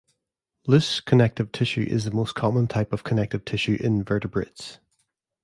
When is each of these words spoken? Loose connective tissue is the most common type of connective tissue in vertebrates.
Loose 0.65 0.99
connective 0.99 1.51
tissue 1.51 1.85
is 1.87 2.05
the 2.05 2.09
most 2.11 2.33
common 2.33 2.65
type 2.67 2.91
of 2.91 3.03
connective 3.03 3.45
tissue 3.45 3.77
in 3.79 4.03
vertebrates. 4.03 4.79